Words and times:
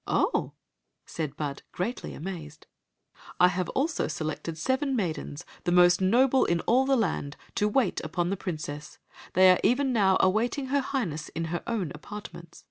"Oh!" 0.08 0.54
said 1.06 1.36
Bud, 1.36 1.62
greatly 1.70 2.14
amazed 2.14 2.66
"I 3.38 3.46
have 3.46 3.68
also 3.68 4.08
selected 4.08 4.58
seven 4.58 4.96
maidens, 4.96 5.44
the 5.62 5.70
most 5.70 6.00
noble 6.00 6.44
in 6.44 6.58
all 6.62 6.84
the 6.84 6.96
land, 6.96 7.36
to 7.54 7.68
wait 7.68 8.00
upon 8.02 8.28
the 8.30 8.36
princess. 8.36 8.98
They 9.34 9.52
are 9.52 9.60
even 9.62 9.92
now 9.92 10.16
awaiting 10.18 10.66
her 10.66 10.80
Highness 10.80 11.28
in 11.28 11.44
her 11.44 11.62
own 11.68 11.92
apartments." 11.94 12.64